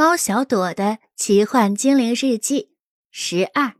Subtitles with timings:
[0.00, 2.70] 猫小朵的奇幻精灵日记
[3.10, 3.74] 十二，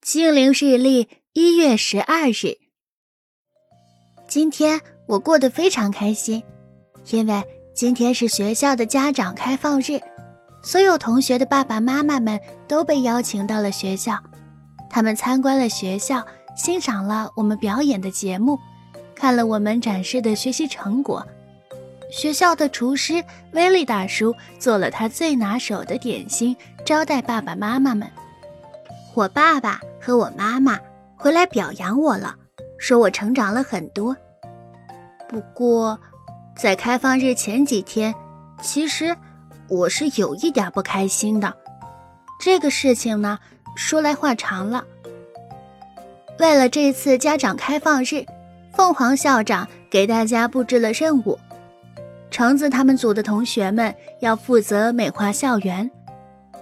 [0.00, 2.58] 精灵日历一月十二日。
[4.28, 6.44] 今天我过得非常开心，
[7.10, 7.42] 因为
[7.74, 10.00] 今天是学校的家长开放日，
[10.62, 14.22] 所有同学的爸爸妈妈们都被邀请到了学校。
[14.88, 16.24] 他们参观了学校，
[16.56, 18.56] 欣赏了我们表演的节目，
[19.16, 21.26] 看了我们展示的学习成果。
[22.12, 28.06] 学校的厨师威利大叔做了他最拿手的点心，招待爸爸妈妈们。
[29.14, 30.78] 我爸爸和我妈妈
[31.16, 32.36] 回来表扬我了，
[32.78, 34.14] 说我成长了很多。
[35.26, 35.98] 不过，
[36.54, 38.14] 在开放日前几天，
[38.60, 39.16] 其实
[39.66, 41.56] 我是有一点不开心的。
[42.38, 43.38] 这个事情呢，
[43.74, 44.84] 说来话长了。
[46.38, 48.26] 为了这次家长开放日，
[48.74, 51.38] 凤凰校长给大家布置了任务。
[52.32, 55.88] 橙子他们组的同学们要负责美化校园，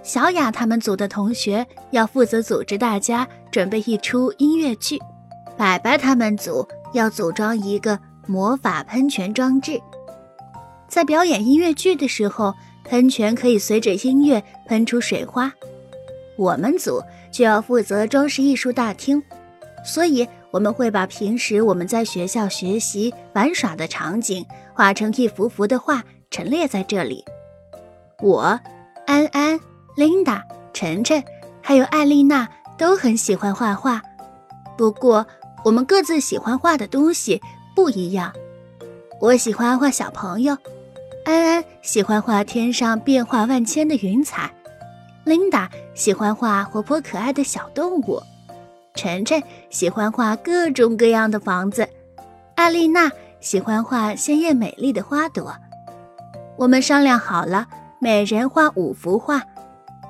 [0.03, 4.99] 小雅他们组的同学要负责组织大家准备一出音乐剧，
[5.57, 9.81] 白白他们组要组装一个魔法喷泉装置。
[10.89, 15.49] 在表演音乐剧的时候，喷泉可以随着音乐喷出水花。
[16.37, 17.01] 我们组
[17.31, 19.23] 就要负责装饰艺术大厅，
[19.83, 20.27] 所以。
[20.51, 27.23] 我们会把平时我们在学校学习玩耍的场景画成一幅幅的画，陈列在这里。
[28.19, 28.59] 我、
[29.07, 29.57] 安安、
[29.95, 31.23] 琳达、晨晨，
[31.61, 32.45] 还有艾丽娜
[32.77, 34.01] 都很喜欢画画。
[34.77, 35.25] 不过，
[35.63, 37.41] 我们各自喜欢画的东西
[37.73, 38.33] 不一样。
[39.21, 40.57] 我喜欢画小朋友，
[41.23, 44.53] 安安喜欢画天上变化万千的云彩，
[45.23, 48.21] 琳达喜欢画活泼可爱的小动物。
[48.93, 51.87] 晨晨喜欢画各种各样的房子，
[52.55, 55.55] 艾丽娜喜欢画鲜艳美丽的花朵。
[56.57, 57.67] 我们商量好了，
[57.99, 59.41] 每人画五幅画。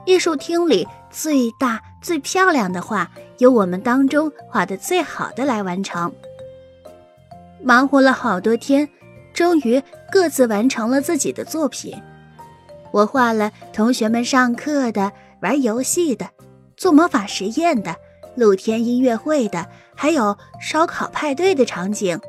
[0.05, 6.11] 艺术厅里最大最漂亮的画，由我们当中画的最好的来完成。
[7.63, 8.89] 忙活了好多天，
[9.31, 12.01] 终于各自完成了自己的作品。
[12.91, 16.27] 我画了同学们上课的、玩游戏的、
[16.75, 17.95] 做魔法实验的。
[18.35, 22.19] 露天音乐会的，还有烧烤派对的场景，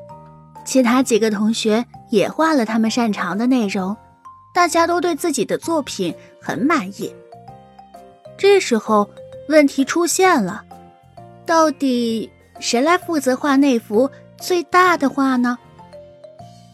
[0.64, 3.96] 其他几个同学也画了他们擅长的内容，
[4.54, 7.14] 大家都对自己的作品很满意。
[8.36, 9.08] 这时候，
[9.48, 10.64] 问题出现了，
[11.46, 15.58] 到底谁来负责画那幅最大的画呢？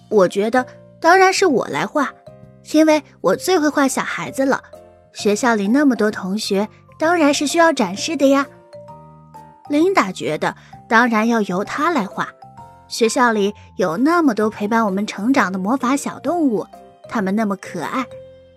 [0.08, 0.66] 我觉得
[1.00, 2.12] 当然是我来画，
[2.72, 4.62] 因为我最会画小孩子了。
[5.12, 6.68] 学校里那么多同学，
[6.98, 8.46] 当然是需要展示的呀。
[9.68, 10.54] 琳达觉得，
[10.88, 12.28] 当然要由她来画。
[12.88, 16.66] 学校里有那么多陪伴我们成长的魔法小动物，
[17.08, 18.06] 它们那么可爱，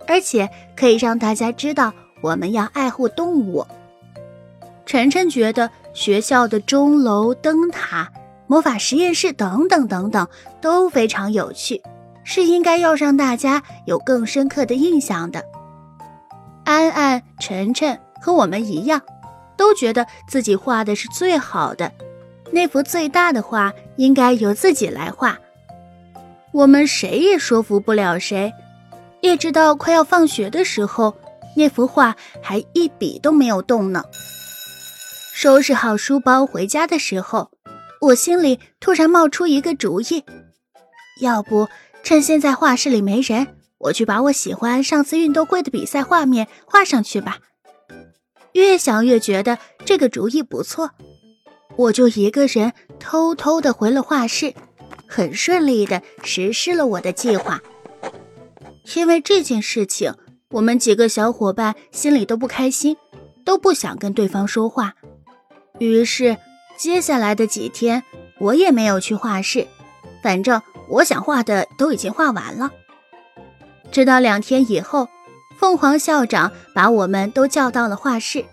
[0.07, 3.66] 而且可以让大家知道我们要爱护动物。
[4.85, 8.09] 晨晨觉得学校的钟楼、灯塔、
[8.47, 10.28] 魔法实验室等等等等
[10.61, 11.81] 都非常有趣，
[12.23, 15.43] 是应该要让大家有更深刻的印象的。
[16.63, 19.01] 安安、晨晨和我们一样。
[19.61, 21.91] 都觉得自己画的是最好的，
[22.51, 25.38] 那幅最大的画应该由自己来画。
[26.51, 28.51] 我们谁也说服不了谁，
[29.22, 31.16] 一直到快要放学的时候，
[31.55, 34.03] 那幅画还一笔都没有动呢。
[35.31, 37.51] 收拾好书包回家的时候，
[38.01, 40.25] 我心里突然冒出一个主意：
[41.22, 41.69] 要不
[42.01, 47.38] 趁现在画室里没人，我去把我喜欢上次运动会的比赛画面画上去吧。
[48.53, 50.91] 越想越觉得这个主意不错，
[51.75, 54.53] 我就一个人偷偷的回了画室，
[55.07, 57.61] 很顺利的实施了我的计划。
[58.95, 60.13] 因为这件事情，
[60.50, 62.97] 我们几个小伙伴心里都不开心，
[63.45, 64.95] 都不想跟对方说话。
[65.79, 66.38] 于是，
[66.78, 68.03] 接下来的几天，
[68.40, 69.67] 我也没有去画室，
[70.22, 72.72] 反正我想画的都已经画完了。
[73.91, 75.08] 直到两天以后。
[75.61, 78.43] 凤凰校长把我们都叫到了画室。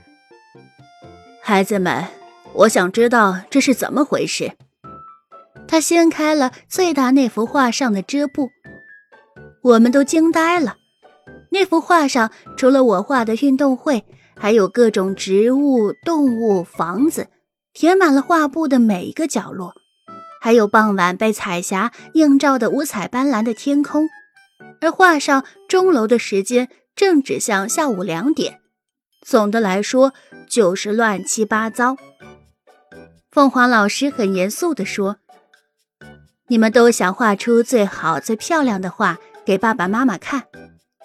[1.42, 2.04] 孩子们，
[2.52, 4.52] 我想知道这是怎么回事。
[5.66, 8.50] 他掀开了最大那幅画上的遮布，
[9.62, 10.76] 我们都惊呆了。
[11.50, 14.04] 那幅画上除了我画的运动会，
[14.36, 17.28] 还有各种植物、动物、房子，
[17.72, 19.72] 填满了画布的每一个角落，
[20.42, 24.06] 还有傍晚被彩霞映照的五彩斑斓的天空。
[24.82, 26.68] 而画上钟楼的时间。
[26.98, 28.58] 正指向下午两点，
[29.22, 30.14] 总的来说
[30.48, 31.96] 就是乱七八糟。
[33.30, 35.18] 凤凰老师很严肃地说
[36.50, 40.46] ：“你们都想画出最好最漂亮的画，给爸爸妈妈看。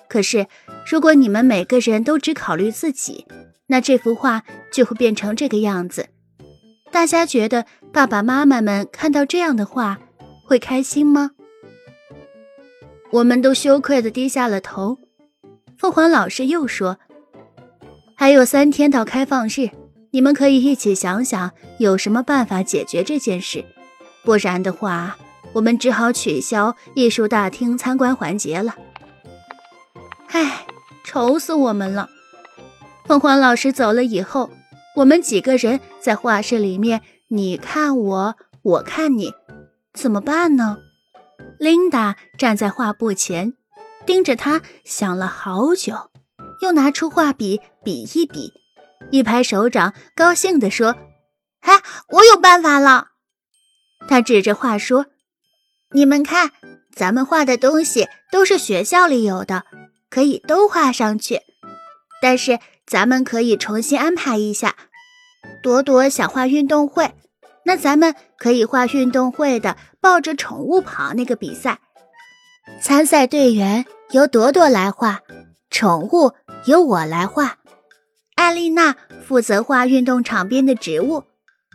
[0.09, 0.47] 可是，
[0.89, 3.27] 如果你们每个人都只考虑自己，
[3.67, 4.41] 那这幅画
[4.71, 6.07] 就会变成这个样子。
[6.91, 9.99] 大家觉得爸爸妈妈们看到这样的画
[10.43, 11.33] 会开心吗？
[13.11, 14.97] 我们都羞愧的低下了头。
[15.83, 16.97] 凤凰老师又说
[18.15, 19.69] ：“还有三天到开放日，
[20.11, 23.65] 你们可以一起想想有什么办法解决这件事。
[24.23, 25.17] 不然的话，
[25.51, 28.77] 我们只好取消艺术大厅参观环节了。”
[30.31, 30.65] 唉，
[31.03, 32.07] 愁死我们了。
[33.03, 34.49] 凤凰老师走了以后，
[34.95, 39.33] 我们几个人在画室里面，你看我，我看你，
[39.93, 40.77] 怎么办呢？
[41.59, 43.55] 琳达站在画布前，
[44.05, 46.11] 盯着他想了好久，
[46.61, 48.53] 又拿出画笔比一比，
[49.11, 50.95] 一拍手掌，高兴地说
[51.61, 53.07] ：“哎，我有办法了！”
[54.07, 55.05] 他指着画说
[55.93, 56.51] ：“你们看，
[56.93, 59.63] 咱们画的东西都是学校里有的。”
[60.09, 61.41] 可以都画上去，
[62.21, 64.75] 但是咱们可以重新安排一下。
[65.63, 67.15] 朵朵想画运动会，
[67.65, 71.79] 那咱们可以画运动会的抱着宠物跑那个比赛。
[72.81, 75.21] 参赛队员由朵朵来画，
[75.69, 76.31] 宠物
[76.65, 77.57] 由我来画。
[78.35, 78.95] 艾丽娜
[79.25, 81.23] 负责画运动场边的植物，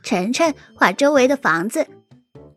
[0.02, 1.86] 晨晨画周围的房子，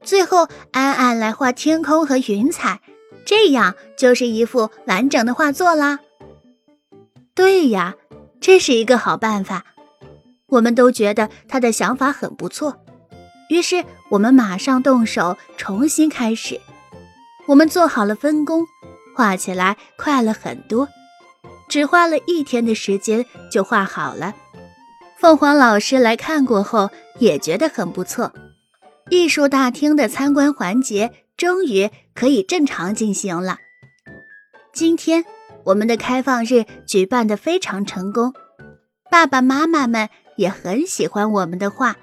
[0.01, 2.81] 最后安安来画天空和云彩。
[3.25, 6.00] 这样就是一幅完整的画作啦。
[7.36, 7.95] 对呀，
[8.39, 9.63] 这是一个好办法。
[10.48, 12.84] 我们都觉得他的想法很不错，
[13.50, 16.60] 于是我们马上动手，重新开始。
[17.47, 18.65] 我们做好了分工，
[19.15, 20.88] 画起来快了很多，
[21.69, 24.33] 只花了一天的时间就画好了。
[25.17, 26.89] 凤凰老师来看过后
[27.19, 28.31] 也觉得很不错。
[29.09, 31.11] 艺术大厅的参观环节。
[31.38, 33.57] 终于可以正常进行了。
[34.71, 35.25] 今天
[35.63, 38.31] 我们的开放日举办的非常成功，
[39.09, 41.95] 爸爸妈妈们也很喜欢我们的画。